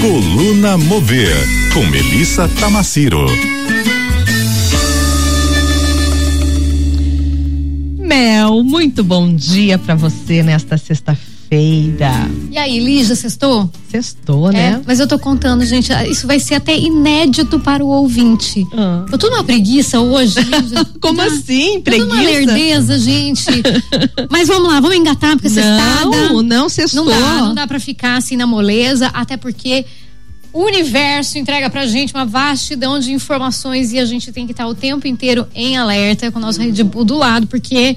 Coluna 0.00 0.78
Mover, 0.78 1.36
com 1.74 1.84
Melissa 1.84 2.48
Tamaciro. 2.58 3.26
Mel, 7.98 8.62
muito 8.64 9.04
bom 9.04 9.34
dia 9.34 9.78
para 9.78 9.94
você 9.94 10.42
nesta 10.42 10.78
sexta-feira. 10.78 11.29
E 12.48 12.56
aí, 12.56 12.78
Lígia, 12.78 13.16
sextou? 13.16 13.68
Sextou, 13.90 14.52
né? 14.52 14.74
É, 14.74 14.80
mas 14.86 15.00
eu 15.00 15.08
tô 15.08 15.18
contando, 15.18 15.64
gente, 15.64 15.92
isso 16.08 16.24
vai 16.24 16.38
ser 16.38 16.54
até 16.54 16.78
inédito 16.78 17.58
para 17.58 17.84
o 17.84 17.88
ouvinte. 17.88 18.64
Ah. 18.72 19.04
Eu 19.10 19.18
tô 19.18 19.28
numa 19.28 19.42
preguiça 19.42 19.98
hoje, 20.00 20.40
Lígia. 20.40 20.84
Como 21.00 21.20
assim, 21.20 21.80
preguiça? 21.80 22.04
Eu 22.04 22.08
tô 22.08 22.14
numa 22.14 22.22
lerdeza, 22.22 22.96
gente. 23.00 23.46
mas 24.30 24.46
vamos 24.46 24.68
lá, 24.68 24.78
vamos 24.78 24.96
engatar, 24.96 25.32
porque 25.32 25.50
sextada. 25.50 26.04
Não, 26.04 26.40
não, 26.40 26.68
sextou. 26.68 27.04
Não 27.04 27.10
dá, 27.10 27.38
não 27.40 27.54
dá 27.54 27.66
pra 27.66 27.80
ficar 27.80 28.16
assim 28.16 28.36
na 28.36 28.46
moleza, 28.46 29.08
até 29.08 29.36
porque 29.36 29.84
o 30.52 30.62
universo 30.64 31.36
entrega 31.36 31.68
pra 31.68 31.84
gente 31.84 32.14
uma 32.14 32.24
vastidão 32.24 33.00
de 33.00 33.12
informações 33.12 33.92
e 33.92 33.98
a 33.98 34.04
gente 34.04 34.30
tem 34.30 34.46
que 34.46 34.52
estar 34.52 34.68
o 34.68 34.74
tempo 34.74 35.08
inteiro 35.08 35.48
em 35.52 35.76
alerta 35.76 36.30
com 36.30 36.38
o 36.38 36.42
nosso 36.42 36.60
Red 36.60 36.84
Bull 36.84 37.04
do 37.04 37.16
lado, 37.16 37.48
porque 37.48 37.96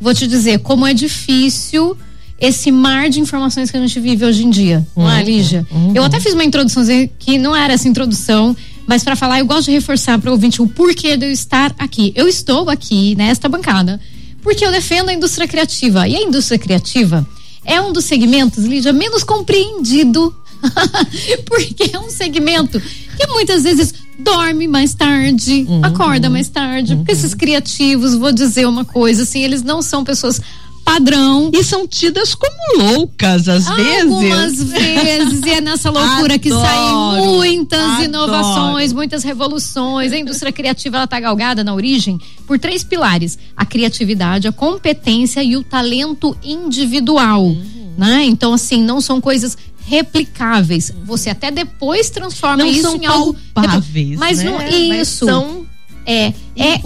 vou 0.00 0.14
te 0.14 0.26
dizer 0.26 0.60
como 0.60 0.86
é 0.86 0.94
difícil 0.94 1.96
esse 2.40 2.70
mar 2.70 3.08
de 3.08 3.20
informações 3.20 3.70
que 3.70 3.76
a 3.76 3.80
gente 3.80 3.98
vive 4.00 4.24
hoje 4.24 4.44
em 4.44 4.50
dia, 4.50 4.86
uhum, 4.94 5.04
não 5.04 5.10
é, 5.10 5.18
uhum. 5.18 5.24
Lígia? 5.24 5.66
Uhum. 5.70 5.92
Eu 5.94 6.04
até 6.04 6.20
fiz 6.20 6.34
uma 6.34 6.44
introdução 6.44 6.84
que 7.18 7.38
não 7.38 7.54
era 7.54 7.74
essa 7.74 7.88
introdução, 7.88 8.56
mas 8.86 9.02
para 9.02 9.16
falar, 9.16 9.38
eu 9.38 9.46
gosto 9.46 9.66
de 9.66 9.72
reforçar 9.72 10.18
para 10.18 10.30
o 10.30 10.32
ouvinte 10.32 10.60
o 10.60 10.66
porquê 10.66 11.16
de 11.16 11.26
eu 11.26 11.32
estar 11.32 11.74
aqui. 11.78 12.12
Eu 12.14 12.28
estou 12.28 12.68
aqui 12.68 13.14
nesta 13.14 13.48
bancada 13.48 14.00
porque 14.42 14.64
eu 14.64 14.70
defendo 14.70 15.08
a 15.08 15.14
indústria 15.14 15.48
criativa. 15.48 16.06
E 16.06 16.14
a 16.14 16.20
indústria 16.20 16.58
criativa 16.58 17.26
é 17.64 17.80
um 17.80 17.92
dos 17.92 18.04
segmentos, 18.04 18.64
Lígia, 18.64 18.92
menos 18.92 19.24
compreendido 19.24 20.34
porque 21.46 21.90
é 21.94 21.98
um 21.98 22.10
segmento 22.10 22.80
que 22.80 23.26
muitas 23.28 23.62
vezes 23.62 23.94
dorme 24.18 24.68
mais 24.68 24.94
tarde, 24.94 25.66
uhum. 25.68 25.80
acorda 25.82 26.30
mais 26.30 26.48
tarde. 26.48 26.92
Uhum. 26.92 26.98
Porque 26.98 27.12
esses 27.12 27.34
criativos, 27.34 28.14
vou 28.14 28.32
dizer 28.32 28.66
uma 28.66 28.84
coisa, 28.84 29.22
assim, 29.22 29.42
eles 29.42 29.62
não 29.62 29.82
são 29.82 30.04
pessoas 30.04 30.40
padrão. 30.84 31.50
E 31.52 31.64
são 31.64 31.88
tidas 31.88 32.34
como 32.34 32.54
loucas, 32.78 33.48
às 33.48 33.66
Algumas 33.66 33.86
vezes. 33.86 34.12
Algumas 34.12 34.62
vezes. 34.62 35.40
E 35.44 35.50
é 35.50 35.60
nessa 35.60 35.90
loucura 35.90 36.38
que 36.38 36.50
saem 36.50 37.24
muitas 37.24 37.80
adoro. 37.80 38.04
inovações, 38.04 38.92
muitas 38.92 39.22
revoluções. 39.22 40.12
A 40.12 40.18
indústria 40.18 40.52
criativa, 40.52 40.98
ela 40.98 41.06
tá 41.06 41.18
galgada 41.18 41.64
na 41.64 41.74
origem 41.74 42.20
por 42.46 42.58
três 42.58 42.84
pilares: 42.84 43.38
a 43.56 43.64
criatividade, 43.64 44.46
a 44.46 44.52
competência 44.52 45.42
e 45.42 45.56
o 45.56 45.64
talento 45.64 46.36
individual. 46.42 47.44
Uhum. 47.44 47.94
Né? 47.96 48.24
Então, 48.24 48.52
assim, 48.52 48.82
não 48.82 49.00
são 49.00 49.20
coisas 49.20 49.56
replicáveis. 49.86 50.92
Você 51.04 51.30
até 51.30 51.50
depois 51.50 52.10
transforma 52.10 52.58
não 52.58 52.66
isso 52.66 52.96
em 52.96 53.06
algo 53.06 53.36
palpáveis, 53.52 54.18
mas 54.18 54.38
né? 54.38 54.44
não 54.44 54.66
isso. 54.66 54.88
Mas 54.88 55.08
são 55.08 55.66
é, 56.06 56.32
é 56.56 56.78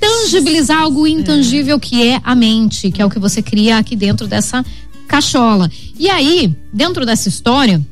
tangibilizar 0.00 0.80
algo 0.80 1.06
intangível 1.06 1.76
é. 1.76 1.80
que 1.80 2.08
é 2.08 2.20
a 2.22 2.34
mente, 2.34 2.90
que 2.90 3.00
é 3.00 3.06
o 3.06 3.10
que 3.10 3.18
você 3.18 3.42
cria 3.42 3.78
aqui 3.78 3.94
dentro 3.94 4.26
dessa 4.26 4.64
cachola. 5.06 5.70
E 5.98 6.08
aí, 6.08 6.54
dentro 6.72 7.06
dessa 7.06 7.28
história, 7.28 7.84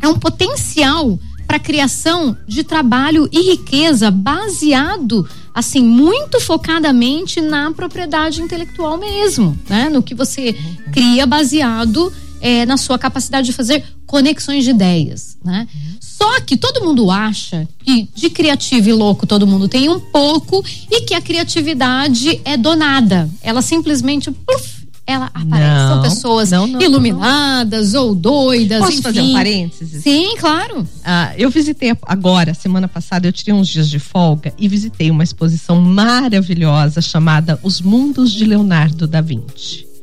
é 0.00 0.08
um 0.08 0.18
potencial 0.18 1.18
para 1.46 1.58
criação 1.58 2.36
de 2.46 2.64
trabalho 2.64 3.28
e 3.30 3.50
riqueza 3.50 4.10
baseado 4.10 5.28
assim 5.54 5.84
muito 5.84 6.40
focadamente 6.40 7.40
na 7.40 7.70
propriedade 7.70 8.42
intelectual 8.42 8.96
mesmo, 8.98 9.56
né? 9.68 9.88
No 9.88 10.02
que 10.02 10.14
você 10.14 10.54
cria 10.92 11.26
baseado 11.26 12.12
é, 12.44 12.66
na 12.66 12.76
sua 12.76 12.98
capacidade 12.98 13.46
de 13.46 13.54
fazer 13.54 13.82
conexões 14.06 14.64
de 14.64 14.70
ideias, 14.70 15.38
né? 15.42 15.66
Só 15.98 16.42
que 16.42 16.58
todo 16.58 16.84
mundo 16.84 17.10
acha 17.10 17.66
que 17.82 18.06
de 18.14 18.28
criativo 18.28 18.90
e 18.90 18.92
louco 18.92 19.26
todo 19.26 19.46
mundo 19.46 19.66
tem 19.66 19.88
um 19.88 19.98
pouco 19.98 20.62
e 20.90 21.00
que 21.00 21.14
a 21.14 21.22
criatividade 21.22 22.42
é 22.44 22.58
donada. 22.58 23.30
Ela 23.40 23.62
simplesmente 23.62 24.30
puff, 24.30 24.86
ela 25.06 25.30
aparece. 25.32 25.74
Não, 25.74 25.88
São 25.88 26.02
pessoas 26.02 26.50
não, 26.50 26.66
não, 26.66 26.82
iluminadas 26.82 27.94
ou 27.94 28.14
doidas. 28.14 28.80
Posso 28.80 28.92
enfim. 28.92 29.02
fazer 29.02 29.20
um 29.22 29.32
parênteses? 29.32 30.02
Sim, 30.02 30.36
claro. 30.38 30.86
Ah, 31.02 31.32
eu 31.38 31.48
visitei 31.48 31.96
agora, 32.02 32.52
semana 32.52 32.88
passada, 32.88 33.26
eu 33.26 33.32
tirei 33.32 33.54
uns 33.54 33.68
dias 33.68 33.88
de 33.88 33.98
folga 33.98 34.52
e 34.58 34.68
visitei 34.68 35.10
uma 35.10 35.24
exposição 35.24 35.80
maravilhosa 35.80 37.00
chamada 37.00 37.58
Os 37.62 37.80
Mundos 37.80 38.30
de 38.30 38.44
Leonardo 38.44 39.06
da 39.06 39.22
Vinci 39.22 39.93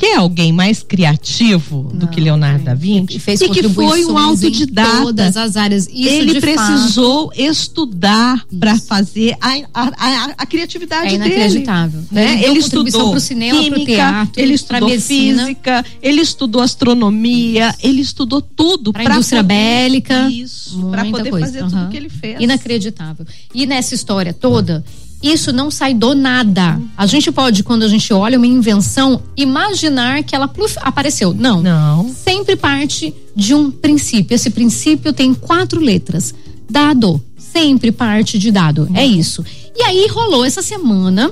quer 0.00 0.16
alguém 0.16 0.50
mais 0.50 0.82
criativo 0.82 1.90
do 1.92 2.08
que 2.08 2.18
Leonardo 2.18 2.64
da 2.64 2.74
Vinci? 2.74 3.16
E, 3.16 3.18
fez 3.18 3.38
e 3.42 3.50
que 3.50 3.68
foi 3.68 4.06
um 4.06 4.16
autodidata. 4.16 5.02
todas 5.02 5.36
as 5.36 5.58
áreas. 5.58 5.86
Isso 5.92 6.08
Ele 6.08 6.40
precisou 6.40 7.28
fato. 7.28 7.40
estudar 7.42 8.46
para 8.58 8.78
fazer 8.78 9.36
a, 9.38 9.50
a, 9.74 9.88
a, 9.88 10.24
a 10.38 10.46
criatividade 10.46 11.08
é 11.08 11.14
inacreditável. 11.16 12.00
dele. 12.00 12.08
Né? 12.10 12.32
Ele, 12.32 12.44
ele 12.44 12.58
estudou 12.60 13.10
pro 13.10 13.20
cinema, 13.20 13.60
química, 13.60 13.76
pro 13.76 13.84
teatro, 13.84 14.42
ele 14.42 14.54
estudou 14.54 14.88
física, 14.88 15.84
ele 16.00 16.20
estudou 16.22 16.62
astronomia, 16.62 17.74
ele 17.82 18.00
estudou 18.00 18.40
tudo 18.40 18.94
para 18.94 19.04
indústria 19.04 19.42
poder, 19.42 19.54
bélica. 19.54 20.30
Isso, 20.30 20.88
para 20.90 21.04
poder 21.04 21.30
coisa. 21.30 21.46
fazer 21.46 21.62
uhum. 21.62 21.68
tudo 21.68 21.88
que 21.90 21.96
ele 21.98 22.08
fez. 22.08 22.40
Inacreditável. 22.40 23.26
E 23.54 23.66
nessa 23.66 23.94
história 23.94 24.32
toda, 24.32 24.82
isso 25.22 25.52
não 25.52 25.70
sai 25.70 25.92
do 25.92 26.14
nada. 26.14 26.80
A 26.96 27.06
gente 27.06 27.30
pode, 27.30 27.62
quando 27.62 27.82
a 27.82 27.88
gente 27.88 28.12
olha 28.12 28.38
uma 28.38 28.46
invenção, 28.46 29.22
imaginar 29.36 30.22
que 30.22 30.34
ela 30.34 30.48
pluf, 30.48 30.76
apareceu. 30.80 31.34
Não. 31.34 31.60
Não. 31.60 32.08
Sempre 32.14 32.56
parte 32.56 33.14
de 33.36 33.54
um 33.54 33.70
princípio. 33.70 34.34
Esse 34.34 34.50
princípio 34.50 35.12
tem 35.12 35.34
quatro 35.34 35.80
letras. 35.80 36.34
Dado. 36.68 37.20
Sempre 37.36 37.92
parte 37.92 38.38
de 38.38 38.50
dado. 38.50 38.88
É 38.94 39.04
isso. 39.04 39.44
E 39.76 39.82
aí 39.82 40.06
rolou 40.08 40.44
essa 40.44 40.62
semana 40.62 41.30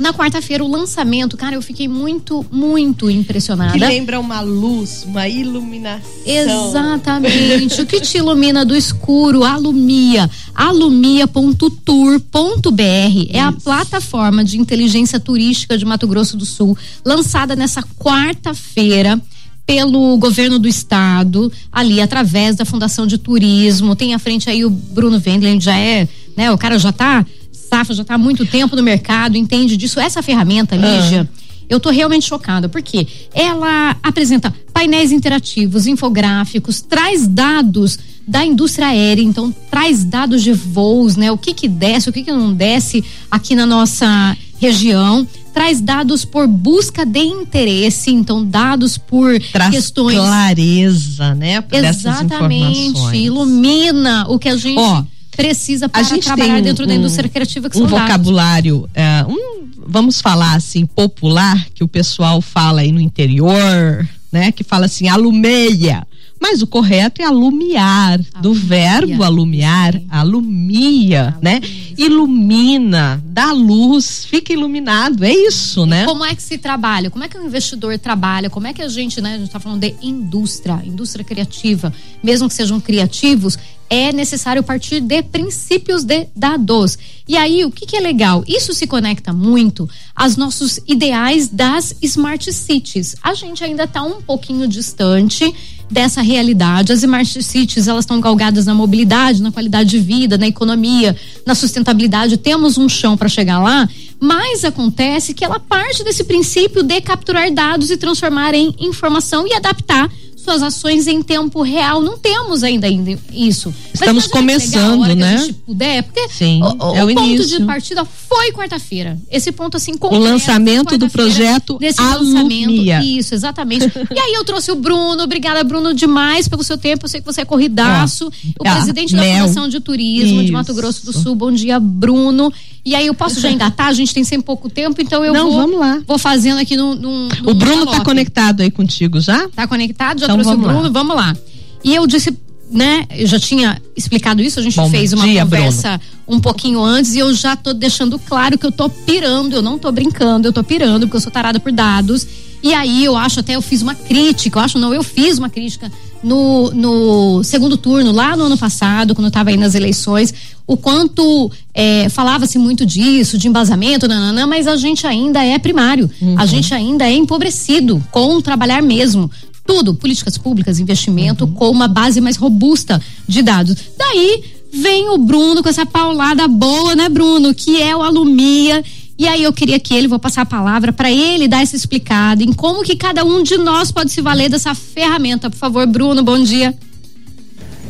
na 0.00 0.12
quarta-feira, 0.12 0.64
o 0.64 0.68
lançamento, 0.68 1.36
cara, 1.36 1.54
eu 1.54 1.62
fiquei 1.62 1.86
muito, 1.86 2.44
muito 2.50 3.10
impressionada. 3.10 3.72
Que 3.72 3.78
lembra 3.78 4.18
uma 4.18 4.40
luz, 4.40 5.04
uma 5.04 5.28
iluminação. 5.28 6.10
Exatamente. 6.24 7.82
o 7.82 7.86
que 7.86 8.00
te 8.00 8.18
ilumina 8.18 8.64
do 8.64 8.74
escuro? 8.74 9.44
Alumia. 9.44 10.28
alumia.tour.br 10.54 12.80
é 13.28 13.40
a 13.40 13.52
plataforma 13.52 14.42
de 14.42 14.58
inteligência 14.58 15.20
turística 15.20 15.76
de 15.76 15.84
Mato 15.84 16.08
Grosso 16.08 16.36
do 16.36 16.46
Sul, 16.46 16.76
lançada 17.04 17.54
nessa 17.54 17.82
quarta-feira 17.98 19.20
pelo 19.66 20.16
governo 20.16 20.58
do 20.58 20.66
estado, 20.66 21.52
ali 21.70 22.00
através 22.00 22.56
da 22.56 22.64
Fundação 22.64 23.06
de 23.06 23.18
Turismo. 23.18 23.94
Tem 23.94 24.14
à 24.14 24.18
frente 24.18 24.50
aí 24.50 24.64
o 24.64 24.70
Bruno 24.70 25.22
Wendler, 25.24 25.60
já 25.60 25.78
é, 25.78 26.08
né, 26.36 26.50
o 26.50 26.58
cara 26.58 26.76
já 26.76 26.90
tá 26.90 27.24
Safa 27.70 27.94
já 27.94 28.02
está 28.02 28.14
há 28.14 28.18
muito 28.18 28.44
tempo 28.44 28.74
no 28.74 28.82
mercado, 28.82 29.36
entende 29.36 29.76
disso. 29.76 30.00
Essa 30.00 30.20
ferramenta, 30.22 30.74
Lígia, 30.74 31.30
eu 31.68 31.76
estou 31.76 31.92
realmente 31.92 32.26
chocada, 32.26 32.68
porque 32.68 33.06
ela 33.32 33.96
apresenta 34.02 34.52
painéis 34.72 35.12
interativos, 35.12 35.86
infográficos, 35.86 36.80
traz 36.80 37.28
dados 37.28 37.96
da 38.26 38.44
indústria 38.44 38.88
aérea, 38.88 39.22
então 39.22 39.54
traz 39.70 40.02
dados 40.02 40.42
de 40.42 40.52
voos, 40.52 41.14
né? 41.14 41.30
O 41.30 41.38
que 41.38 41.54
que 41.54 41.68
desce, 41.68 42.10
o 42.10 42.12
que 42.12 42.24
que 42.24 42.32
não 42.32 42.52
desce 42.52 43.04
aqui 43.30 43.54
na 43.54 43.66
nossa 43.66 44.36
região 44.58 45.26
traz 45.54 45.80
dados 45.80 46.24
por 46.24 46.46
busca 46.46 47.04
de 47.04 47.20
interesse, 47.20 48.10
então 48.10 48.44
dados 48.44 48.98
por 48.98 49.40
traz 49.52 49.70
questões 49.70 50.16
clareza, 50.16 51.34
né? 51.34 51.64
Exatamente, 51.72 53.16
ilumina 53.16 54.26
o 54.28 54.38
que 54.38 54.48
a 54.48 54.56
gente 54.56 54.78
oh, 54.78 55.04
precisa 55.36 55.88
para 55.88 56.04
trabalhar 56.18 56.60
dentro 56.60 56.84
um, 56.84 56.88
da 56.88 56.94
indústria 56.94 57.28
criativa 57.28 57.70
que 57.70 57.76
um 57.76 57.88
são 57.88 57.98
vocabulário, 57.98 58.88
é, 58.94 59.24
um, 59.28 59.68
vamos 59.86 60.20
falar 60.20 60.54
assim, 60.54 60.86
popular, 60.86 61.66
que 61.74 61.82
o 61.82 61.88
pessoal 61.88 62.40
fala 62.40 62.82
aí 62.82 62.92
no 62.92 63.00
interior, 63.00 64.08
né? 64.30 64.52
Que 64.52 64.62
fala 64.62 64.86
assim, 64.86 65.08
alumeia. 65.08 66.06
Mas 66.40 66.62
o 66.62 66.66
correto 66.66 67.20
é 67.20 67.24
alumiar, 67.26 68.14
alumia. 68.14 68.40
do 68.40 68.54
verbo 68.54 69.22
alumiar, 69.22 69.92
Sim. 69.92 70.06
alumia, 70.08 71.36
né? 71.42 71.60
Ilumina, 71.98 73.22
dá 73.26 73.52
luz, 73.52 74.24
fica 74.24 74.50
iluminado, 74.52 75.22
é 75.22 75.32
isso, 75.32 75.84
né? 75.84 76.06
Como 76.06 76.24
é 76.24 76.34
que 76.34 76.42
se 76.42 76.56
trabalha? 76.56 77.10
Como 77.10 77.22
é 77.22 77.28
que 77.28 77.36
o 77.36 77.44
investidor 77.44 77.98
trabalha? 77.98 78.48
Como 78.48 78.66
é 78.66 78.72
que 78.72 78.80
a 78.80 78.88
gente, 78.88 79.20
né? 79.20 79.34
A 79.34 79.38
gente 79.38 79.50
tá 79.50 79.60
falando 79.60 79.80
de 79.80 79.94
indústria, 80.00 80.80
indústria 80.84 81.22
criativa, 81.22 81.92
mesmo 82.22 82.48
que 82.48 82.54
sejam 82.54 82.80
criativos, 82.80 83.58
é 83.90 84.12
necessário 84.12 84.62
partir 84.62 85.00
de 85.00 85.20
princípios 85.20 86.04
de 86.04 86.28
dados. 86.34 86.96
E 87.26 87.36
aí, 87.36 87.64
o 87.64 87.72
que, 87.72 87.84
que 87.84 87.96
é 87.96 88.00
legal? 88.00 88.44
Isso 88.46 88.72
se 88.72 88.86
conecta 88.86 89.32
muito 89.32 89.90
aos 90.14 90.36
nossos 90.36 90.78
ideais 90.86 91.48
das 91.48 91.96
smart 92.00 92.52
cities. 92.52 93.16
A 93.20 93.34
gente 93.34 93.64
ainda 93.64 93.84
está 93.84 94.02
um 94.02 94.22
pouquinho 94.22 94.68
distante 94.68 95.52
dessa 95.90 96.22
realidade. 96.22 96.92
As 96.92 97.02
smart 97.02 97.42
cities, 97.42 97.88
elas 97.88 98.04
estão 98.04 98.20
galgadas 98.20 98.66
na 98.66 98.74
mobilidade, 98.74 99.42
na 99.42 99.50
qualidade 99.50 99.90
de 99.90 99.98
vida, 99.98 100.38
na 100.38 100.46
economia, 100.46 101.16
na 101.46 101.54
sustentabilidade. 101.54 102.36
Temos 102.36 102.78
um 102.78 102.88
chão 102.88 103.16
para 103.16 103.28
chegar 103.28 103.58
lá, 103.58 103.88
mas 104.20 104.64
acontece 104.64 105.34
que 105.34 105.44
ela 105.44 105.58
parte 105.58 106.04
desse 106.04 106.24
princípio 106.24 106.82
de 106.82 107.00
capturar 107.00 107.50
dados 107.50 107.90
e 107.90 107.96
transformar 107.96 108.54
em 108.54 108.74
informação 108.78 109.46
e 109.46 109.54
adaptar 109.54 110.10
suas 110.50 110.62
ações 110.62 111.06
em 111.06 111.22
tempo 111.22 111.62
real. 111.62 112.02
Não 112.02 112.18
temos 112.18 112.64
ainda, 112.64 112.88
ainda 112.88 113.16
isso. 113.32 113.72
Estamos 113.94 114.26
começando, 114.26 115.06
né? 115.14 115.14
Que 115.14 115.22
a 115.22 115.36
gente 115.38 115.52
puder, 115.52 116.02
porque 116.02 116.28
Sim, 116.28 116.60
o, 116.62 116.66
o, 116.66 116.96
é 116.96 117.04
o, 117.04 117.10
o 117.10 117.14
ponto 117.14 117.26
início. 117.28 117.58
de 117.58 117.64
partida 117.64 118.04
foi 118.04 118.50
quarta-feira. 118.52 119.16
Esse 119.30 119.52
ponto 119.52 119.76
assim 119.76 119.94
O 120.00 120.18
lançamento 120.18 120.98
do 120.98 121.08
projeto 121.08 121.78
desse 121.78 122.00
Alumia. 122.00 122.34
lançamento. 122.34 123.04
Isso, 123.04 123.34
exatamente. 123.34 123.84
e 124.10 124.18
aí 124.18 124.34
eu 124.34 124.44
trouxe 124.44 124.72
o 124.72 124.76
Bruno. 124.76 125.22
Obrigada, 125.22 125.62
Bruno, 125.62 125.94
demais 125.94 126.48
pelo 126.48 126.64
seu 126.64 126.76
tempo. 126.76 127.04
Eu 127.04 127.08
sei 127.08 127.20
que 127.20 127.26
você 127.26 127.42
é 127.42 127.44
corridaço. 127.44 128.26
o 128.26 128.66
ah, 128.66 128.74
presidente 128.74 129.14
da. 129.14 129.22
Fundação 129.22 129.68
de 129.68 129.78
Turismo 129.78 130.38
de 130.38 130.44
Isso. 130.44 130.52
Mato 130.52 130.74
Grosso 130.74 131.04
do 131.04 131.12
Sul. 131.12 131.34
Bom 131.34 131.52
dia, 131.52 131.78
Bruno. 131.78 132.52
E 132.84 132.94
aí 132.94 133.06
eu 133.06 133.14
posso 133.14 133.38
já 133.40 133.50
engatar, 133.50 133.88
a 133.88 133.92
gente 133.92 134.14
tem 134.14 134.24
sempre 134.24 134.46
pouco 134.46 134.70
tempo, 134.70 135.02
então 135.02 135.22
eu 135.24 135.34
Não, 135.34 135.50
vou, 135.50 135.60
vamos 135.60 135.78
lá. 135.78 136.00
vou 136.06 136.18
fazendo 136.18 136.58
aqui 136.58 136.76
num, 136.76 136.94
num, 136.94 137.28
O 137.44 137.52
Bruno 137.52 137.84
tá 137.84 137.92
galope. 137.92 138.04
conectado 138.04 138.62
aí 138.62 138.70
contigo 138.70 139.20
já? 139.20 139.48
Tá 139.48 139.66
conectado? 139.66 140.20
Já 140.20 140.24
Então 140.24 140.38
trouxe 140.42 140.50
o 140.50 140.52
vamos 140.52 140.66
lá. 140.66 140.72
Bruno, 140.72 140.92
vamos 140.92 141.16
lá. 141.16 141.36
E 141.82 141.94
eu 141.94 142.06
disse, 142.06 142.36
né, 142.70 143.04
eu 143.10 143.26
já 143.26 143.38
tinha 143.38 143.80
explicado 143.96 144.40
isso, 144.40 144.60
a 144.60 144.62
gente 144.62 144.76
Bom 144.76 144.88
fez 144.88 145.12
uma 145.12 145.24
dia, 145.24 145.42
conversa 145.42 146.00
um 146.26 146.38
pouquinho 146.38 146.80
antes 146.80 147.14
e 147.14 147.18
eu 147.18 147.34
já 147.34 147.56
tô 147.56 147.72
deixando 147.72 148.18
claro 148.18 148.56
que 148.56 148.64
eu 148.64 148.70
tô 148.70 148.88
pirando, 148.88 149.56
eu 149.56 149.62
não 149.62 149.76
tô 149.76 149.90
brincando, 149.90 150.46
eu 150.46 150.52
tô 150.52 150.62
pirando, 150.62 151.00
porque 151.00 151.16
eu 151.16 151.20
sou 151.20 151.32
tarada 151.32 151.58
por 151.58 151.72
dados. 151.72 152.26
E 152.62 152.74
aí 152.74 153.04
eu 153.04 153.16
acho 153.16 153.40
até 153.40 153.56
eu 153.56 153.62
fiz 153.62 153.82
uma 153.82 153.94
crítica, 153.94 154.58
eu 154.58 154.62
acho 154.62 154.78
não, 154.78 154.94
eu 154.94 155.02
fiz 155.02 155.38
uma 155.38 155.48
crítica 155.48 155.90
no, 156.22 156.70
no 156.72 157.42
segundo 157.42 157.76
turno, 157.76 158.12
lá 158.12 158.36
no 158.36 158.44
ano 158.44 158.58
passado, 158.58 159.14
quando 159.14 159.24
eu 159.26 159.30
tava 159.30 159.50
aí 159.50 159.56
nas 159.56 159.74
eleições, 159.74 160.32
o 160.66 160.76
quanto 160.76 161.50
é, 161.74 162.08
falava-se 162.10 162.58
muito 162.58 162.84
disso, 162.84 163.38
de 163.38 163.48
embasamento, 163.48 164.06
nananã, 164.06 164.46
mas 164.46 164.66
a 164.66 164.76
gente 164.76 165.06
ainda 165.06 165.42
é 165.42 165.58
primário, 165.58 166.08
a 166.36 166.46
gente 166.46 166.72
ainda 166.74 167.08
é 167.08 167.14
empobrecido 167.14 168.04
com 168.10 168.40
trabalhar 168.42 168.82
mesmo 168.82 169.30
tudo, 169.70 169.94
políticas 169.94 170.36
públicas, 170.36 170.80
investimento, 170.80 171.46
com 171.46 171.70
uma 171.70 171.86
base 171.86 172.20
mais 172.20 172.36
robusta 172.36 173.00
de 173.28 173.40
dados. 173.40 173.76
Daí 173.96 174.42
vem 174.72 175.08
o 175.10 175.16
Bruno 175.16 175.62
com 175.62 175.68
essa 175.68 175.86
paulada 175.86 176.48
boa, 176.48 176.96
né, 176.96 177.08
Bruno? 177.08 177.54
Que 177.54 177.80
é 177.80 177.94
o 177.94 178.02
Alumia. 178.02 178.82
E 179.16 179.28
aí 179.28 179.44
eu 179.44 179.52
queria 179.52 179.78
que 179.78 179.94
ele, 179.94 180.08
vou 180.08 180.18
passar 180.18 180.42
a 180.42 180.46
palavra 180.46 180.92
para 180.92 181.08
ele 181.08 181.46
dar 181.46 181.62
essa 181.62 181.76
explicada 181.76 182.42
em 182.42 182.52
como 182.52 182.82
que 182.82 182.96
cada 182.96 183.24
um 183.24 183.44
de 183.44 183.56
nós 183.58 183.92
pode 183.92 184.10
se 184.10 184.20
valer 184.20 184.50
dessa 184.50 184.74
ferramenta. 184.74 185.48
Por 185.48 185.56
favor, 185.56 185.86
Bruno, 185.86 186.20
bom 186.24 186.42
dia. 186.42 186.76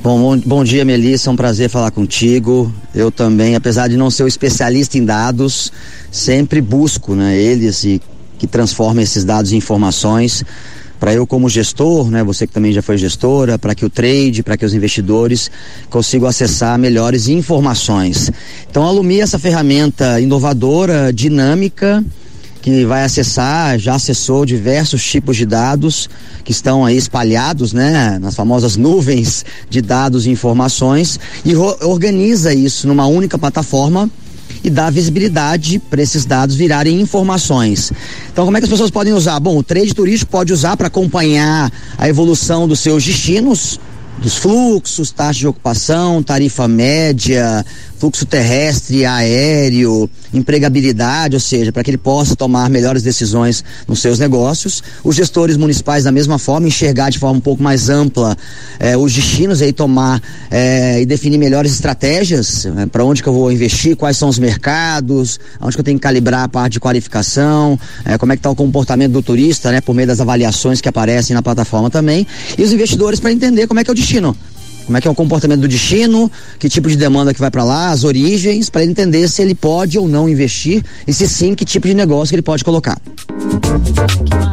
Bom, 0.03 0.21
bom, 0.21 0.38
bom 0.38 0.62
dia, 0.62 0.85
Melissa. 0.85 1.31
É 1.31 1.33
um 1.33 1.37
prazer 1.37 1.71
falar 1.71 1.91
contigo. 1.93 2.71
Eu 2.94 3.11
também, 3.11 3.55
apesar 3.55 3.88
de 3.88 3.97
não 3.97 4.11
ser 4.11 4.25
o 4.25 4.29
especialista 4.29 4.99
em 4.99 5.05
dados, 5.06 5.73
sempre 6.11 6.61
busco 6.61 7.15
né, 7.15 7.41
eles 7.41 7.85
e 7.85 8.03
que 8.38 8.47
transformem 8.47 9.03
esses 9.03 9.25
dados 9.25 9.53
em 9.53 9.56
informações 9.56 10.44
para 11.00 11.14
eu 11.14 11.26
como 11.26 11.49
gestor, 11.49 12.11
né, 12.11 12.23
você 12.23 12.47
que 12.47 12.52
também 12.52 12.73
já 12.73 12.82
foi 12.82 12.99
gestora, 12.99 13.58
para 13.58 13.75
que 13.75 13.87
o 13.87 13.91
trade, 13.91 14.43
para 14.43 14.55
que 14.58 14.67
os 14.67 14.75
investidores 14.75 15.50
consigam 15.88 16.29
acessar 16.29 16.79
melhores 16.79 17.26
informações. 17.26 18.31
Então, 18.70 18.85
a 18.85 18.91
Lumi 18.91 19.19
é 19.19 19.23
essa 19.23 19.38
ferramenta 19.38 20.20
inovadora, 20.20 21.11
dinâmica, 21.11 22.05
que 22.61 22.85
vai 22.85 23.05
acessar, 23.05 23.79
já 23.79 23.94
acessou 23.94 24.44
diversos 24.44 25.02
tipos 25.02 25.38
de 25.38 25.47
dados 25.47 26.11
que 26.44 26.52
estão 26.52 26.85
aí 26.85 26.99
espalhados, 26.99 27.73
né, 27.73 28.19
nas 28.20 28.35
famosas 28.35 28.76
nuvens 28.76 29.44
de 29.70 29.81
dados 29.81 30.26
e 30.26 30.31
informações 30.31 31.19
e 31.47 31.56
organiza 31.56 32.52
isso 32.52 32.87
numa 32.87 33.06
única 33.06 33.38
plataforma 33.38 34.11
e 34.62 34.71
dá 34.71 34.91
visibilidade 34.91 35.79
para 35.79 36.03
esses 36.03 36.25
dados 36.25 36.57
virarem 36.57 37.01
informações. 37.01 37.93
Então, 38.33 38.45
como 38.45 38.57
é 38.57 38.61
que 38.61 38.65
as 38.65 38.71
pessoas 38.71 38.91
podem 38.91 39.12
usar? 39.12 39.39
Bom, 39.41 39.57
o 39.59 39.62
trade 39.62 39.95
turístico 39.95 40.31
pode 40.31 40.53
usar 40.53 40.77
para 40.77 40.89
acompanhar 40.89 41.73
a 41.97 42.09
evolução 42.09 42.69
dos 42.69 42.81
seus 42.81 43.05
destinos, 43.05 43.81
dos 44.19 44.37
fluxos, 44.37 45.11
taxa 45.11 45.41
de 45.41 45.47
ocupação, 45.47 46.23
tarifa 46.23 46.69
média, 46.69 47.65
fluxo 48.00 48.25
terrestre, 48.25 49.05
aéreo, 49.05 50.08
empregabilidade, 50.32 51.37
ou 51.37 51.41
seja, 51.41 51.70
para 51.70 51.85
que 51.85 51.91
ele 51.91 51.99
possa 51.99 52.35
tomar 52.35 52.70
melhores 52.70 53.02
decisões 53.02 53.62
nos 53.87 54.00
seus 54.00 54.19
negócios. 54.19 54.82
Os 55.05 55.14
gestores 55.14 55.58
municipais, 55.58 56.05
da 56.05 56.11
mesma 56.11 56.38
forma, 56.38 56.67
enxergar 56.67 57.11
de 57.11 57.19
forma 57.19 57.37
um 57.37 57.43
pouco 57.43 57.62
mais 57.62 57.91
ampla 57.91 58.35
eh, 58.79 58.97
os 58.97 59.12
destinos 59.12 59.61
e 59.61 59.70
tomar 59.70 60.23
eh, 60.50 61.02
e 61.02 61.06
definir 61.06 61.37
melhores 61.37 61.73
estratégias 61.73 62.67
para 62.91 63.05
onde 63.05 63.23
que 63.23 63.29
eu 63.29 63.35
vou 63.35 63.52
investir, 63.52 63.94
quais 63.97 64.17
são 64.17 64.31
os 64.31 64.38
mercados, 64.38 65.38
onde 65.61 65.75
que 65.76 65.81
eu 65.81 65.85
tenho 65.85 65.99
que 65.99 66.02
calibrar 66.02 66.44
a 66.44 66.49
parte 66.49 66.75
de 66.75 66.81
qualificação, 66.81 67.79
eh, 68.06 68.17
como 68.17 68.32
é 68.32 68.37
que 68.37 68.41
está 68.41 68.49
o 68.49 68.56
comportamento 68.56 69.12
do 69.12 69.23
turista, 69.23 69.70
né, 69.70 69.82
por 69.82 69.94
meio 69.94 70.08
das 70.08 70.20
avaliações 70.20 70.81
que 70.81 70.88
aparecem 70.88 71.35
na 71.35 71.43
plataforma 71.43 71.91
também, 71.91 72.26
e 72.56 72.62
os 72.62 72.73
investidores 72.73 73.20
para 73.20 73.31
entender 73.31 73.67
como 73.67 73.79
é 73.79 73.85
que 73.85 73.91
é 73.91 73.93
o 73.93 73.94
destino. 73.94 74.35
Como 74.87 74.97
é 74.97 75.00
que 75.00 75.06
é 75.06 75.11
o 75.11 75.15
comportamento 75.15 75.61
do 75.61 75.69
destino, 75.69 76.31
que 76.59 76.69
tipo 76.69 76.88
de 76.88 76.97
demanda 76.97 77.32
que 77.32 77.41
vai 77.41 77.50
para 77.50 77.62
lá, 77.62 77.91
as 77.91 78.05
origens, 78.05 78.69
para 78.69 78.82
ele 78.82 78.91
entender 78.91 79.29
se 79.29 79.41
ele 79.41 79.55
pode 79.55 79.99
ou 79.99 80.09
não 80.09 80.29
investir 80.29 80.85
e 81.06 81.12
se 81.12 81.29
sim, 81.29 81.55
que 81.55 81.65
tipo 81.65 81.87
de 81.87 81.94
negócio 81.94 82.31
que 82.31 82.35
ele 82.35 82.43
pode 82.43 82.65
colocar. 82.65 83.00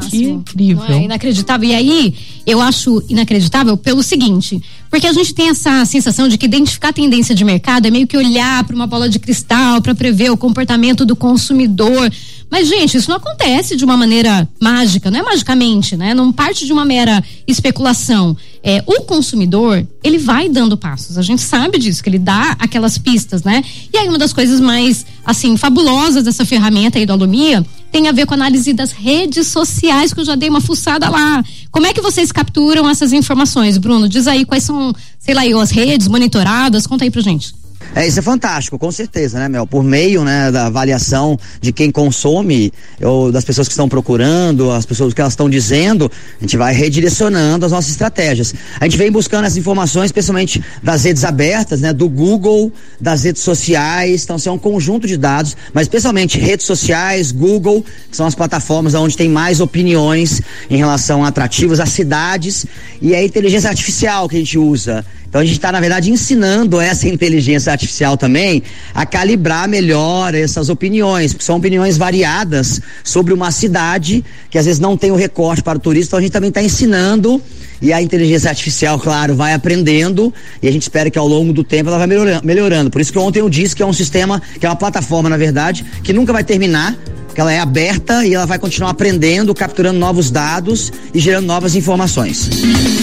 Que 0.09 0.23
incrível. 0.23 0.83
É 0.85 1.03
inacreditável. 1.03 1.69
E 1.69 1.75
aí, 1.75 2.15
eu 2.45 2.61
acho 2.61 3.03
inacreditável 3.09 3.75
pelo 3.75 4.01
seguinte: 4.01 4.61
porque 4.89 5.07
a 5.07 5.13
gente 5.13 5.33
tem 5.33 5.49
essa 5.49 5.83
sensação 5.85 6.27
de 6.27 6.37
que 6.37 6.45
identificar 6.45 6.89
a 6.89 6.93
tendência 6.93 7.35
de 7.35 7.43
mercado 7.43 7.87
é 7.87 7.91
meio 7.91 8.07
que 8.07 8.17
olhar 8.17 8.63
para 8.63 8.75
uma 8.75 8.87
bola 8.87 9.09
de 9.09 9.19
cristal 9.19 9.81
para 9.81 9.93
prever 9.93 10.31
o 10.31 10.37
comportamento 10.37 11.05
do 11.05 11.15
consumidor. 11.15 12.11
Mas, 12.49 12.67
gente, 12.67 12.97
isso 12.97 13.09
não 13.09 13.17
acontece 13.17 13.75
de 13.75 13.83
uma 13.83 13.97
maneira 13.97 14.47
mágica, 14.59 15.11
não 15.11 15.19
é 15.19 15.23
magicamente, 15.23 15.97
né? 15.97 16.13
Não 16.13 16.31
parte 16.31 16.65
de 16.65 16.71
uma 16.71 16.85
mera 16.85 17.21
especulação. 17.45 18.35
É, 18.63 18.81
o 18.85 19.01
consumidor, 19.01 19.85
ele 20.03 20.17
vai 20.17 20.47
dando 20.47 20.77
passos. 20.77 21.17
A 21.17 21.21
gente 21.21 21.41
sabe 21.41 21.77
disso, 21.77 22.01
que 22.01 22.09
ele 22.09 22.19
dá 22.19 22.55
aquelas 22.57 22.97
pistas, 22.97 23.43
né? 23.43 23.63
E 23.93 23.97
aí, 23.97 24.07
uma 24.07 24.17
das 24.17 24.31
coisas 24.31 24.61
mais, 24.61 25.05
assim, 25.25 25.57
fabulosas 25.57 26.23
dessa 26.23 26.45
ferramenta 26.45 26.97
aí 26.97 27.05
do 27.05 27.13
Alumia 27.13 27.65
tem 27.91 28.07
a 28.07 28.11
ver 28.11 28.25
com 28.25 28.33
a 28.33 28.37
análise 28.37 28.73
das 28.73 28.91
redes 28.91 29.47
sociais, 29.47 30.13
que 30.13 30.19
eu 30.19 30.25
já 30.25 30.35
dei 30.35 30.49
uma 30.49 30.61
fuçada 30.61 31.09
lá. 31.09 31.43
Como 31.71 31.85
é 31.85 31.93
que 31.93 32.01
vocês 32.01 32.31
capturam 32.31 32.89
essas 32.89 33.11
informações, 33.13 33.77
Bruno? 33.77 34.07
Diz 34.07 34.27
aí 34.27 34.45
quais 34.45 34.63
são, 34.63 34.93
sei 35.19 35.33
lá, 35.33 35.41
as 35.61 35.71
redes 35.71 36.07
monitoradas, 36.07 36.87
conta 36.87 37.03
aí 37.03 37.11
pra 37.11 37.21
gente. 37.21 37.53
É, 37.95 38.07
isso 38.07 38.19
é 38.19 38.21
fantástico, 38.21 38.77
com 38.77 38.91
certeza, 38.91 39.39
né, 39.39 39.47
Mel? 39.49 39.65
Por 39.65 39.83
meio, 39.83 40.23
né, 40.23 40.51
da 40.51 40.67
avaliação 40.67 41.37
de 41.59 41.71
quem 41.71 41.89
consome, 41.89 42.71
ou 43.01 43.31
das 43.31 43.43
pessoas 43.43 43.67
que 43.67 43.73
estão 43.73 43.89
procurando, 43.89 44.71
as 44.71 44.85
pessoas 44.85 45.13
que 45.13 45.21
elas 45.21 45.33
estão 45.33 45.49
dizendo, 45.49 46.11
a 46.39 46.43
gente 46.43 46.57
vai 46.57 46.73
redirecionando 46.73 47.65
as 47.65 47.71
nossas 47.71 47.91
estratégias. 47.91 48.53
A 48.79 48.85
gente 48.85 48.97
vem 48.97 49.11
buscando 49.11 49.45
essas 49.45 49.57
informações, 49.57 50.05
especialmente 50.05 50.63
das 50.83 51.03
redes 51.05 51.23
abertas, 51.23 51.81
né, 51.81 51.91
do 51.91 52.07
Google, 52.07 52.71
das 52.99 53.23
redes 53.23 53.41
sociais, 53.41 54.23
então, 54.23 54.35
assim, 54.35 54.49
é 54.49 54.51
um 54.51 54.57
conjunto 54.57 55.07
de 55.07 55.17
dados, 55.17 55.55
mas 55.73 55.83
especialmente 55.83 56.37
redes 56.37 56.65
sociais, 56.65 57.31
Google, 57.31 57.83
que 58.11 58.15
são 58.15 58.25
as 58.25 58.35
plataformas 58.35 58.93
onde 58.93 59.17
tem 59.17 59.29
mais 59.29 59.59
opiniões 59.59 60.41
em 60.69 60.77
relação 60.77 61.23
a 61.23 61.29
atrativos, 61.29 61.79
as 61.79 61.89
cidades, 61.89 62.65
e 63.01 63.15
a 63.15 63.23
inteligência 63.23 63.69
artificial 63.69 64.27
que 64.27 64.35
a 64.35 64.39
gente 64.39 64.57
usa. 64.57 65.05
Então 65.37 65.43
a 65.43 65.45
gente 65.45 65.57
está, 65.57 65.71
na 65.71 65.79
verdade, 65.79 66.09
ensinando 66.09 66.81
essa 66.81 67.07
inteligência 67.07 67.71
artificial 67.71 68.17
também 68.17 68.63
a 68.91 69.05
calibrar 69.05 69.69
melhor 69.69 70.33
essas 70.33 70.67
opiniões, 70.67 71.31
porque 71.31 71.45
são 71.45 71.57
opiniões 71.57 71.95
variadas 71.95 72.81
sobre 73.03 73.35
uma 73.35 73.51
cidade 73.51 74.25
que 74.49 74.57
às 74.57 74.65
vezes 74.65 74.79
não 74.79 74.97
tem 74.97 75.11
o 75.11 75.15
recorte 75.15 75.61
para 75.61 75.77
o 75.77 75.79
turista, 75.79 76.07
então 76.07 76.17
a 76.17 76.21
gente 76.23 76.31
também 76.31 76.47
está 76.47 76.59
ensinando 76.59 77.39
e 77.79 77.93
a 77.93 78.01
inteligência 78.01 78.49
artificial, 78.49 78.97
claro, 78.97 79.35
vai 79.35 79.53
aprendendo 79.53 80.33
e 80.59 80.67
a 80.67 80.71
gente 80.71 80.81
espera 80.81 81.11
que 81.11 81.19
ao 81.19 81.27
longo 81.27 81.53
do 81.53 81.63
tempo 81.63 81.91
ela 81.91 81.99
vai 81.99 82.07
melhorando. 82.43 82.89
Por 82.89 82.99
isso 82.99 83.11
que 83.11 83.19
ontem 83.19 83.39
eu 83.39 83.47
disse 83.47 83.75
que 83.75 83.83
é 83.83 83.85
um 83.85 83.93
sistema, 83.93 84.41
que 84.59 84.65
é 84.65 84.69
uma 84.69 84.75
plataforma, 84.75 85.29
na 85.29 85.37
verdade, 85.37 85.85
que 86.01 86.13
nunca 86.13 86.33
vai 86.33 86.43
terminar, 86.43 86.97
que 87.35 87.39
ela 87.39 87.53
é 87.53 87.59
aberta 87.59 88.25
e 88.25 88.33
ela 88.33 88.47
vai 88.47 88.57
continuar 88.57 88.89
aprendendo, 88.89 89.53
capturando 89.53 89.99
novos 89.99 90.31
dados 90.31 90.91
e 91.13 91.19
gerando 91.19 91.45
novas 91.45 91.75
informações. 91.75 92.49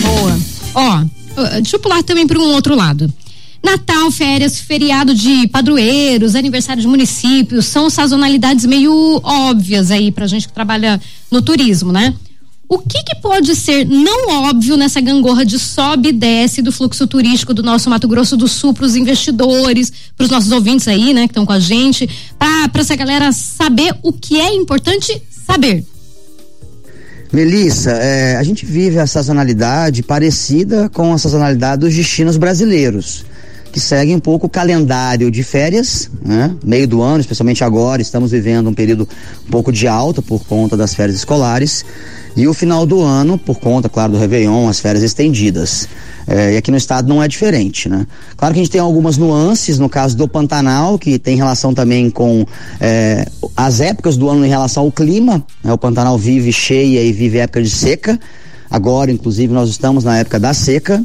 Boa. 0.03 0.39
Ó, 0.75 0.99
uh, 0.99 1.24
deixa 1.61 1.77
eu 1.77 1.81
pular 1.81 2.03
também 2.03 2.27
para 2.27 2.39
um 2.39 2.53
outro 2.53 2.75
lado. 2.75 3.13
Natal, 3.63 4.11
férias, 4.11 4.59
feriado 4.59 5.15
de 5.15 5.49
padroeiros, 5.49 6.35
aniversário 6.35 6.83
de 6.83 6.87
municípios, 6.87 7.65
são 7.65 7.89
sazonalidades 7.89 8.67
meio 8.67 9.21
óbvias 9.25 9.91
aí 9.91 10.13
pra 10.13 10.27
gente 10.27 10.47
que 10.47 10.53
trabalha 10.53 11.01
no 11.31 11.41
turismo, 11.41 11.91
né? 11.91 12.15
O 12.69 12.79
que, 12.79 13.03
que 13.03 13.17
pode 13.17 13.55
ser 13.55 13.87
não 13.87 14.49
óbvio 14.49 14.77
nessa 14.77 15.01
gangorra 15.01 15.45
de 15.45 15.59
sobe 15.59 16.11
e 16.11 16.13
desce 16.13 16.61
do 16.61 16.73
fluxo 16.73 17.07
turístico 17.07 17.55
do 17.55 17.63
nosso 17.63 17.89
Mato 17.89 18.09
Grosso 18.09 18.37
do 18.37 18.49
Sul 18.49 18.75
para 18.75 18.85
os 18.85 18.97
investidores, 18.97 19.93
para 20.17 20.25
os 20.25 20.31
nossos 20.31 20.51
ouvintes 20.51 20.89
aí, 20.89 21.15
né, 21.15 21.23
que 21.23 21.33
estão 21.33 21.47
com 21.47 21.53
a 21.53 21.61
gente, 21.61 22.09
para 22.39 22.81
essa 22.81 22.97
galera 22.97 23.33
saber 23.33 23.95
o 24.03 24.13
que 24.13 24.41
é 24.41 24.55
importante 24.55 25.23
saber. 25.47 25.87
Melissa, 27.35 27.91
é, 27.91 28.37
a 28.37 28.43
gente 28.45 28.65
vive 28.65 28.97
a 28.97 29.09
sazonalidade 29.09 30.05
parecida 30.05 30.89
com 30.89 31.13
a 31.13 31.19
sazonalidade 31.19 31.81
dos 31.81 31.93
destinos 31.93 32.37
brasileiros, 32.37 33.27
que 33.73 33.81
seguem 33.81 34.15
um 34.15 34.21
pouco 34.21 34.47
o 34.47 34.49
calendário 34.49 35.29
de 35.33 35.43
férias, 35.43 36.09
né? 36.25 36.55
Meio 36.65 36.87
do 36.87 37.03
ano, 37.03 37.21
especialmente 37.21 37.65
agora, 37.65 38.01
estamos 38.01 38.31
vivendo 38.31 38.71
um 38.71 38.73
período 38.73 39.09
um 39.49 39.51
pouco 39.51 39.73
de 39.73 39.89
alta 39.89 40.23
por 40.23 40.45
conta 40.45 40.77
das 40.77 40.95
férias 40.95 41.17
escolares. 41.17 41.85
E 42.37 42.49
o 42.49 42.55
final 42.55 42.85
do 42.85 43.01
ano, 43.01 43.39
por 43.39 43.61
conta, 43.61 43.89
claro, 43.89 44.13
do 44.13 44.19
Réveillon, 44.19 44.69
as 44.69 44.81
férias 44.81 45.05
estendidas. 45.05 45.89
É, 46.27 46.55
e 46.55 46.57
aqui 46.57 46.71
no 46.71 46.77
estado 46.77 47.07
não 47.09 47.23
é 47.23 47.29
diferente, 47.29 47.89
né? 47.89 48.07
Claro 48.37 48.55
que 48.55 48.61
a 48.61 48.63
gente 48.63 48.73
tem 48.73 48.81
algumas 48.81 49.17
nuances 49.17 49.79
no 49.79 49.89
caso 49.89 50.17
do 50.17 50.27
Pantanal, 50.27 50.99
que 50.99 51.19
tem 51.19 51.37
relação 51.37 51.75
também 51.75 52.11
com 52.11 52.47
é, 52.81 53.27
as 53.57 53.81
épocas 53.81 54.17
do 54.17 54.29
ano 54.29 54.45
em 54.45 54.49
relação 54.49 54.85
ao 54.85 54.91
clima. 54.91 55.45
Né? 55.63 55.73
O 55.73 55.79
Pantanal 55.79 56.19
vive 56.19 56.53
cheia 56.53 57.03
e 57.03 57.13
vive 57.13 57.39
época 57.39 57.63
de 57.63 57.71
seca. 57.71 58.19
Agora, 58.71 59.13
inclusive, 59.13 59.53
nós 59.53 59.69
estamos 59.69 60.03
na 60.03 60.19
época 60.19 60.41
da 60.41 60.53
seca, 60.53 61.05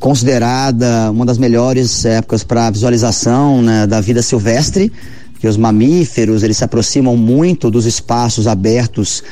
considerada 0.00 1.10
uma 1.12 1.26
das 1.26 1.38
melhores 1.38 2.04
épocas 2.04 2.42
para 2.42 2.70
visualização 2.70 3.62
né, 3.62 3.86
da 3.86 4.00
vida 4.00 4.22
silvestre, 4.22 4.90
que 5.38 5.46
os 5.46 5.56
mamíferos 5.56 6.42
eles 6.42 6.56
se 6.56 6.64
aproximam 6.64 7.16
muito 7.16 7.70
dos 7.70 7.86
espaços 7.86 8.46
abertos 8.46 9.22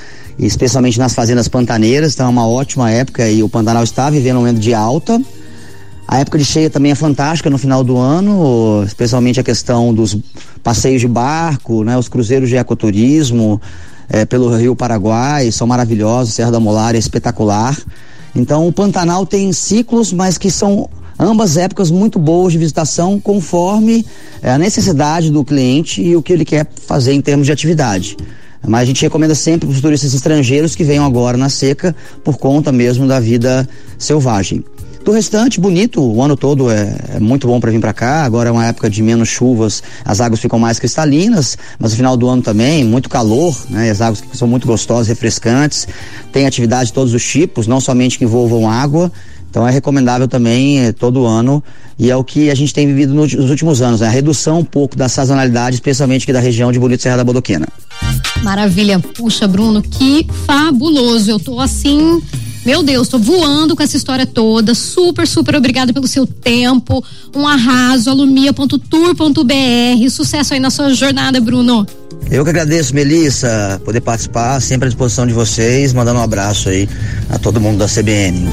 especialmente 0.46 0.98
nas 0.98 1.14
fazendas 1.14 1.48
pantaneiras, 1.48 2.14
então 2.14 2.26
é 2.26 2.28
uma 2.28 2.46
ótima 2.46 2.90
época 2.90 3.28
e 3.28 3.42
o 3.42 3.48
Pantanal 3.48 3.82
está 3.82 4.08
vivendo 4.08 4.36
um 4.36 4.40
momento 4.40 4.60
de 4.60 4.72
alta. 4.72 5.20
A 6.06 6.20
época 6.20 6.38
de 6.38 6.44
cheia 6.44 6.70
também 6.70 6.92
é 6.92 6.94
fantástica 6.94 7.50
no 7.50 7.58
final 7.58 7.84
do 7.84 7.98
ano, 7.98 8.82
especialmente 8.86 9.38
a 9.40 9.42
questão 9.42 9.92
dos 9.92 10.16
passeios 10.62 11.00
de 11.00 11.08
barco, 11.08 11.84
né, 11.84 11.98
os 11.98 12.08
cruzeiros 12.08 12.48
de 12.48 12.56
ecoturismo 12.56 13.60
é, 14.08 14.24
pelo 14.24 14.54
Rio 14.56 14.74
Paraguai, 14.74 15.52
são 15.52 15.66
maravilhosos, 15.66 16.34
Serra 16.34 16.50
da 16.50 16.60
Molar 16.60 16.94
é 16.94 16.98
espetacular. 16.98 17.76
Então 18.34 18.66
o 18.66 18.72
Pantanal 18.72 19.26
tem 19.26 19.52
ciclos, 19.52 20.12
mas 20.12 20.38
que 20.38 20.50
são 20.50 20.88
ambas 21.18 21.56
épocas 21.56 21.90
muito 21.90 22.18
boas 22.18 22.52
de 22.52 22.58
visitação 22.58 23.18
conforme 23.20 24.06
é, 24.40 24.52
a 24.52 24.58
necessidade 24.58 25.30
do 25.30 25.44
cliente 25.44 26.00
e 26.00 26.16
o 26.16 26.22
que 26.22 26.32
ele 26.32 26.44
quer 26.44 26.66
fazer 26.86 27.12
em 27.12 27.20
termos 27.20 27.46
de 27.46 27.52
atividade. 27.52 28.16
Mas 28.66 28.82
a 28.82 28.84
gente 28.84 29.02
recomenda 29.02 29.34
sempre 29.34 29.66
para 29.66 29.74
os 29.74 29.80
turistas 29.80 30.14
estrangeiros 30.14 30.74
que 30.74 30.84
venham 30.84 31.04
agora 31.04 31.36
na 31.36 31.48
seca 31.48 31.94
por 32.24 32.38
conta 32.38 32.72
mesmo 32.72 33.06
da 33.06 33.20
vida 33.20 33.68
selvagem. 33.98 34.64
Do 35.08 35.12
restante, 35.12 35.58
bonito, 35.58 36.02
o 36.02 36.22
ano 36.22 36.36
todo 36.36 36.70
é, 36.70 36.94
é 37.14 37.18
muito 37.18 37.46
bom 37.46 37.58
para 37.58 37.70
vir 37.70 37.80
para 37.80 37.94
cá. 37.94 38.24
Agora 38.24 38.50
é 38.50 38.52
uma 38.52 38.66
época 38.66 38.90
de 38.90 39.02
menos 39.02 39.28
chuvas, 39.28 39.82
as 40.04 40.20
águas 40.20 40.38
ficam 40.38 40.58
mais 40.58 40.78
cristalinas, 40.78 41.56
mas 41.78 41.92
no 41.92 41.96
final 41.96 42.14
do 42.14 42.28
ano 42.28 42.42
também, 42.42 42.84
muito 42.84 43.08
calor, 43.08 43.56
né? 43.70 43.90
As 43.90 44.02
águas 44.02 44.22
são 44.34 44.46
muito 44.46 44.66
gostosas, 44.66 45.08
refrescantes. 45.08 45.88
Tem 46.30 46.46
atividade 46.46 46.88
de 46.88 46.92
todos 46.92 47.14
os 47.14 47.24
tipos, 47.24 47.66
não 47.66 47.80
somente 47.80 48.18
que 48.18 48.24
envolvam 48.24 48.68
água. 48.68 49.10
Então 49.50 49.66
é 49.66 49.70
recomendável 49.70 50.28
também 50.28 50.80
eh, 50.80 50.92
todo 50.92 51.26
ano 51.26 51.62
e 51.98 52.10
é 52.10 52.16
o 52.16 52.22
que 52.22 52.50
a 52.50 52.54
gente 52.54 52.72
tem 52.72 52.86
vivido 52.86 53.12
nos 53.12 53.34
últimos 53.34 53.82
anos, 53.82 54.00
né? 54.00 54.06
a 54.06 54.10
redução 54.10 54.60
um 54.60 54.64
pouco 54.64 54.96
da 54.96 55.08
sazonalidade, 55.08 55.76
especialmente 55.76 56.22
aqui 56.22 56.32
da 56.32 56.40
região 56.40 56.70
de 56.70 56.78
Bonito 56.78 57.02
Serra 57.02 57.16
da 57.16 57.24
Bodoquena. 57.24 57.66
Maravilha. 58.42 59.00
Puxa, 59.00 59.48
Bruno, 59.48 59.82
que 59.82 60.26
fabuloso. 60.46 61.30
Eu 61.30 61.40
tô 61.40 61.58
assim, 61.58 62.22
meu 62.64 62.82
Deus, 62.82 63.08
tô 63.08 63.18
voando 63.18 63.74
com 63.74 63.82
essa 63.82 63.96
história 63.96 64.26
toda. 64.26 64.74
Super, 64.74 65.26
super 65.26 65.56
obrigada 65.56 65.92
pelo 65.92 66.06
seu 66.06 66.26
tempo. 66.26 67.04
Um 67.34 67.48
arraso, 67.48 68.10
alumia.tour.br. 68.10 70.10
Sucesso 70.10 70.54
aí 70.54 70.60
na 70.60 70.70
sua 70.70 70.94
jornada, 70.94 71.40
Bruno. 71.40 71.86
Eu 72.30 72.44
que 72.44 72.50
agradeço, 72.50 72.94
Melissa, 72.94 73.80
poder 73.82 74.02
participar, 74.02 74.60
sempre 74.60 74.86
à 74.86 74.88
disposição 74.90 75.26
de 75.26 75.32
vocês, 75.32 75.94
mandando 75.94 76.20
um 76.20 76.22
abraço 76.22 76.68
aí 76.68 76.86
a 77.30 77.38
todo 77.38 77.58
mundo 77.58 77.78
da 77.78 77.86
CBN. 77.86 78.46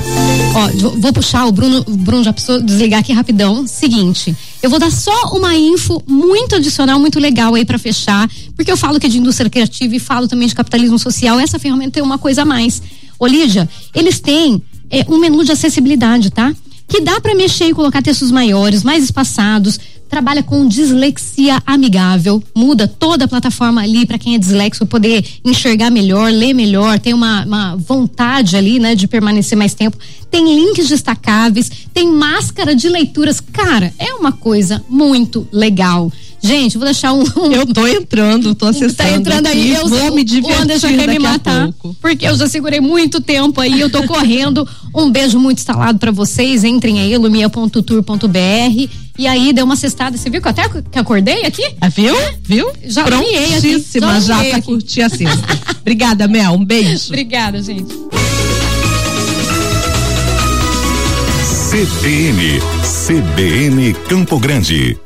Ó, 0.55 0.91
vou 0.97 1.11
puxar, 1.11 1.45
o 1.45 1.51
Bruno, 1.51 1.83
o 1.85 1.97
Bruno 1.97 2.23
já 2.23 2.31
precisou 2.31 2.61
desligar 2.61 3.01
aqui 3.01 3.11
rapidão. 3.11 3.67
Seguinte, 3.67 4.33
eu 4.63 4.69
vou 4.69 4.79
dar 4.79 4.89
só 4.89 5.33
uma 5.33 5.53
info 5.55 6.01
muito 6.07 6.55
adicional, 6.55 6.97
muito 7.01 7.19
legal 7.19 7.53
aí 7.53 7.65
para 7.65 7.77
fechar, 7.77 8.29
porque 8.55 8.71
eu 8.71 8.77
falo 8.77 8.97
que 8.97 9.07
é 9.07 9.09
de 9.09 9.17
indústria 9.17 9.49
criativa 9.49 9.93
e 9.93 9.99
falo 9.99 10.25
também 10.25 10.47
de 10.47 10.55
capitalismo 10.55 10.97
social. 10.97 11.37
Essa 11.37 11.59
ferramenta 11.59 11.91
tem 11.91 12.03
uma 12.03 12.17
coisa 12.17 12.43
a 12.43 12.45
mais. 12.45 12.81
Ô 13.19 13.27
Lídia, 13.27 13.67
eles 13.93 14.21
têm 14.21 14.63
é, 14.89 15.05
um 15.09 15.17
menu 15.17 15.43
de 15.43 15.51
acessibilidade, 15.51 16.29
tá? 16.29 16.53
Que 16.87 17.01
dá 17.01 17.19
para 17.19 17.35
mexer 17.35 17.65
e 17.65 17.73
colocar 17.73 18.01
textos 18.01 18.31
maiores, 18.31 18.83
mais 18.83 19.03
espaçados, 19.03 19.77
trabalha 20.15 20.41
com 20.41 20.65
dislexia 20.65 21.61
amigável, 21.67 22.41
muda 22.55 22.87
toda 22.87 23.25
a 23.25 23.27
plataforma 23.27 23.81
ali 23.81 24.05
para 24.05 24.17
quem 24.17 24.35
é 24.35 24.37
dislexo 24.37 24.85
poder 24.85 25.25
enxergar 25.43 25.91
melhor, 25.91 26.31
ler 26.31 26.53
melhor, 26.53 26.97
tem 26.99 27.13
uma, 27.13 27.43
uma, 27.43 27.75
vontade 27.75 28.55
ali, 28.55 28.79
né, 28.79 28.95
de 28.95 29.09
permanecer 29.09 29.57
mais 29.57 29.73
tempo. 29.73 29.97
Tem 30.31 30.55
links 30.55 30.87
destacáveis, 30.87 31.69
tem 31.93 32.09
máscara 32.09 32.73
de 32.73 32.87
leituras. 32.87 33.41
Cara, 33.41 33.93
é 33.99 34.13
uma 34.13 34.31
coisa 34.31 34.81
muito 34.87 35.45
legal. 35.51 36.09
Gente, 36.41 36.77
vou 36.77 36.85
deixar 36.85 37.11
um, 37.11 37.23
um. 37.37 37.51
Eu 37.51 37.65
tô 37.73 37.85
entrando, 37.85 38.55
tô 38.55 38.67
acessando. 38.67 38.93
Tá 38.93 39.11
entrando 39.11 39.47
aqui, 39.47 39.57
aí, 39.57 39.73
eu 39.73 39.87
vou 39.89 40.15
me 40.15 40.23
divertir. 40.23 40.57
O 40.57 40.61
Anderson 40.61 40.87
quer 40.87 41.07
me 41.09 41.19
matar. 41.19 41.73
Porque 41.99 42.25
eu 42.25 42.37
já 42.37 42.47
segurei 42.47 42.79
muito 42.79 43.19
tempo 43.19 43.59
aí, 43.59 43.81
eu 43.81 43.89
tô 43.89 44.03
correndo. 44.07 44.65
Um 44.95 45.09
beijo 45.09 45.37
muito 45.39 45.57
instalado 45.57 45.99
para 45.99 46.11
vocês. 46.11 46.63
Entrem 46.63 47.01
aí, 47.01 47.17
lumia.tour.br. 47.17 49.04
E 49.17 49.27
aí 49.27 49.53
deu 49.53 49.65
uma 49.65 49.75
cestada. 49.75 50.17
Você 50.17 50.29
viu 50.29 50.41
que 50.41 50.47
eu 50.47 50.51
até 50.51 50.67
que 50.67 50.99
acordei 50.99 51.45
aqui? 51.45 51.63
Ah, 51.79 51.89
viu? 51.89 52.15
Viu? 52.43 52.71
Já 52.83 53.03
Prontíssima 53.03 54.19
já 54.19 54.43
pra 54.43 54.61
curtir 54.61 55.01
a 55.03 55.09
cesta. 55.09 55.59
Obrigada, 55.81 56.27
Mel. 56.27 56.53
Um 56.53 56.65
beijo. 56.65 57.07
Obrigada, 57.07 57.61
gente. 57.61 57.93
CBN, 61.69 62.61
CBN 62.83 63.93
Campo 64.07 64.39
Grande. 64.39 64.97